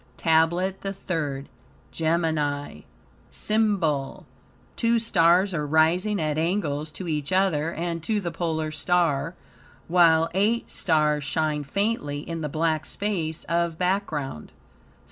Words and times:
TABLET 0.17 0.81
THE 0.81 0.93
THIRD 0.93 1.47
Gemini 1.91 2.79
SYMBOL 3.29 4.25
Two 4.75 4.97
stars 4.97 5.53
are 5.53 5.67
rising 5.67 6.19
at 6.19 6.39
angles 6.39 6.89
to 6.93 7.07
each 7.07 7.31
other 7.31 7.71
and 7.71 8.01
to 8.01 8.19
the 8.19 8.31
Polar 8.31 8.71
star, 8.71 9.35
while 9.87 10.27
eight 10.33 10.71
stars 10.71 11.23
shine 11.23 11.63
faintly 11.63 12.21
in 12.27 12.41
the 12.41 12.49
black 12.49 12.87
space 12.87 13.43
of 13.43 13.77
background. 13.77 14.51